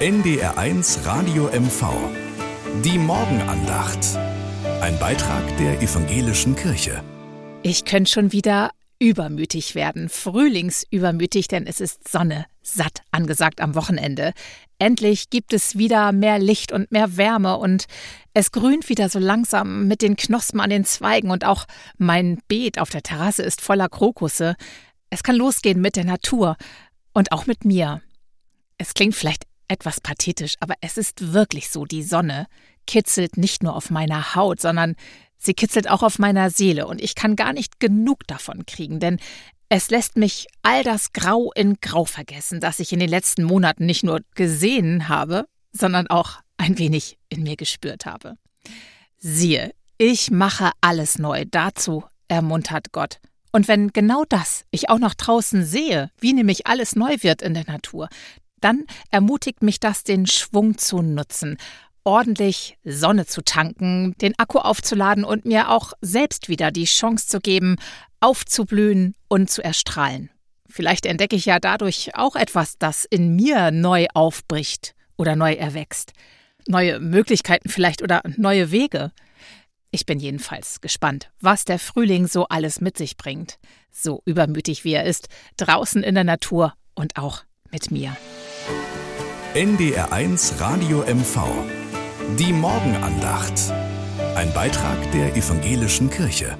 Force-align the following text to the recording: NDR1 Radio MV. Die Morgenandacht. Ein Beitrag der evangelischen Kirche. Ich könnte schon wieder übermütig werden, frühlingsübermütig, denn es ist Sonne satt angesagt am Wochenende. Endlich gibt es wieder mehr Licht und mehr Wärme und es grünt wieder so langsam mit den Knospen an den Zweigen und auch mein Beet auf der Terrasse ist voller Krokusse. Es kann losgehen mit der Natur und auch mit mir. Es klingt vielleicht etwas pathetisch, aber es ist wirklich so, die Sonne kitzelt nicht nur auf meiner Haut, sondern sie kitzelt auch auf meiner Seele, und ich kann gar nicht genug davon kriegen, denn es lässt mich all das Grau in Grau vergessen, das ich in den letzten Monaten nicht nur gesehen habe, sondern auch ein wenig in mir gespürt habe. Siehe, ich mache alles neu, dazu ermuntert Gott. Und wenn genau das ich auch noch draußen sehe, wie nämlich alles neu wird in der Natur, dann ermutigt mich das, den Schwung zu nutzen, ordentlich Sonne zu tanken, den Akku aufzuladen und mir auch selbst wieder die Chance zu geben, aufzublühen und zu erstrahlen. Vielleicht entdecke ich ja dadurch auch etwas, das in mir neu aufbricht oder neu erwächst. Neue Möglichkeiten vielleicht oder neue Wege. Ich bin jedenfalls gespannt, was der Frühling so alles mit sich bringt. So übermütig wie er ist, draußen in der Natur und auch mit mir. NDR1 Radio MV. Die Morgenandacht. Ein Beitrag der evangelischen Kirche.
NDR1 0.00 1.04
Radio 1.04 1.48
MV. 1.48 1.92
Die 2.82 2.96
Morgenandacht. 2.96 3.98
Ein 4.80 4.98
Beitrag 4.98 5.54
der 5.58 5.82
evangelischen 5.82 6.56
Kirche. 6.56 7.04
Ich 7.62 7.84
könnte 7.84 8.10
schon 8.10 8.32
wieder 8.32 8.70
übermütig 8.98 9.74
werden, 9.74 10.08
frühlingsübermütig, 10.08 11.48
denn 11.48 11.66
es 11.66 11.82
ist 11.82 12.08
Sonne 12.08 12.46
satt 12.62 13.02
angesagt 13.10 13.60
am 13.60 13.74
Wochenende. 13.74 14.32
Endlich 14.78 15.28
gibt 15.28 15.52
es 15.52 15.76
wieder 15.76 16.12
mehr 16.12 16.38
Licht 16.38 16.72
und 16.72 16.90
mehr 16.90 17.18
Wärme 17.18 17.58
und 17.58 17.84
es 18.32 18.52
grünt 18.52 18.88
wieder 18.88 19.10
so 19.10 19.18
langsam 19.18 19.86
mit 19.86 20.00
den 20.00 20.16
Knospen 20.16 20.60
an 20.60 20.70
den 20.70 20.86
Zweigen 20.86 21.30
und 21.30 21.44
auch 21.44 21.66
mein 21.98 22.38
Beet 22.48 22.78
auf 22.78 22.88
der 22.88 23.02
Terrasse 23.02 23.42
ist 23.42 23.60
voller 23.60 23.90
Krokusse. 23.90 24.56
Es 25.10 25.22
kann 25.22 25.36
losgehen 25.36 25.82
mit 25.82 25.96
der 25.96 26.06
Natur 26.06 26.56
und 27.12 27.32
auch 27.32 27.44
mit 27.44 27.66
mir. 27.66 28.00
Es 28.78 28.94
klingt 28.94 29.14
vielleicht 29.14 29.49
etwas 29.70 30.00
pathetisch, 30.00 30.54
aber 30.60 30.74
es 30.80 30.96
ist 30.96 31.32
wirklich 31.32 31.70
so, 31.70 31.84
die 31.84 32.02
Sonne 32.02 32.46
kitzelt 32.86 33.36
nicht 33.36 33.62
nur 33.62 33.76
auf 33.76 33.90
meiner 33.90 34.34
Haut, 34.34 34.60
sondern 34.60 34.96
sie 35.38 35.54
kitzelt 35.54 35.88
auch 35.88 36.02
auf 36.02 36.18
meiner 36.18 36.50
Seele, 36.50 36.86
und 36.86 37.00
ich 37.00 37.14
kann 37.14 37.36
gar 37.36 37.52
nicht 37.52 37.80
genug 37.80 38.26
davon 38.26 38.66
kriegen, 38.66 39.00
denn 39.00 39.18
es 39.68 39.88
lässt 39.90 40.16
mich 40.16 40.48
all 40.62 40.82
das 40.82 41.12
Grau 41.12 41.52
in 41.52 41.76
Grau 41.80 42.04
vergessen, 42.04 42.60
das 42.60 42.80
ich 42.80 42.92
in 42.92 42.98
den 42.98 43.08
letzten 43.08 43.44
Monaten 43.44 43.86
nicht 43.86 44.02
nur 44.02 44.20
gesehen 44.34 45.08
habe, 45.08 45.46
sondern 45.72 46.08
auch 46.08 46.40
ein 46.56 46.76
wenig 46.76 47.16
in 47.28 47.44
mir 47.44 47.54
gespürt 47.56 48.04
habe. 48.04 48.34
Siehe, 49.18 49.70
ich 49.96 50.30
mache 50.32 50.72
alles 50.80 51.18
neu, 51.18 51.44
dazu 51.48 52.02
ermuntert 52.26 52.90
Gott. 52.90 53.20
Und 53.52 53.68
wenn 53.68 53.92
genau 53.92 54.24
das 54.28 54.64
ich 54.70 54.88
auch 54.88 54.98
noch 54.98 55.14
draußen 55.14 55.64
sehe, 55.64 56.10
wie 56.18 56.32
nämlich 56.32 56.66
alles 56.66 56.96
neu 56.96 57.16
wird 57.20 57.42
in 57.42 57.54
der 57.54 57.66
Natur, 57.66 58.08
dann 58.60 58.84
ermutigt 59.10 59.62
mich 59.62 59.80
das, 59.80 60.04
den 60.04 60.26
Schwung 60.26 60.78
zu 60.78 61.02
nutzen, 61.02 61.56
ordentlich 62.04 62.78
Sonne 62.84 63.26
zu 63.26 63.42
tanken, 63.42 64.14
den 64.20 64.38
Akku 64.38 64.58
aufzuladen 64.58 65.24
und 65.24 65.44
mir 65.44 65.70
auch 65.70 65.92
selbst 66.00 66.48
wieder 66.48 66.70
die 66.70 66.84
Chance 66.84 67.28
zu 67.28 67.40
geben, 67.40 67.76
aufzublühen 68.20 69.14
und 69.28 69.50
zu 69.50 69.62
erstrahlen. 69.62 70.30
Vielleicht 70.68 71.04
entdecke 71.06 71.36
ich 71.36 71.46
ja 71.46 71.58
dadurch 71.58 72.14
auch 72.14 72.36
etwas, 72.36 72.78
das 72.78 73.04
in 73.04 73.34
mir 73.34 73.70
neu 73.70 74.06
aufbricht 74.14 74.94
oder 75.16 75.36
neu 75.36 75.54
erwächst. 75.54 76.12
Neue 76.68 77.00
Möglichkeiten 77.00 77.68
vielleicht 77.68 78.02
oder 78.02 78.22
neue 78.36 78.70
Wege. 78.70 79.10
Ich 79.90 80.06
bin 80.06 80.20
jedenfalls 80.20 80.80
gespannt, 80.80 81.30
was 81.40 81.64
der 81.64 81.80
Frühling 81.80 82.28
so 82.28 82.46
alles 82.46 82.80
mit 82.80 82.96
sich 82.96 83.16
bringt. 83.16 83.58
So 83.90 84.22
übermütig 84.24 84.84
wie 84.84 84.92
er 84.92 85.04
ist, 85.04 85.28
draußen 85.56 86.04
in 86.04 86.14
der 86.14 86.24
Natur 86.24 86.74
und 86.94 87.16
auch 87.16 87.42
mit 87.72 87.90
mir. 87.90 88.16
NDR1 89.54 90.60
Radio 90.60 91.02
MV. 91.02 91.40
Die 92.38 92.52
Morgenandacht. 92.52 93.72
Ein 94.36 94.52
Beitrag 94.52 95.10
der 95.12 95.36
evangelischen 95.36 96.10
Kirche. 96.10 96.56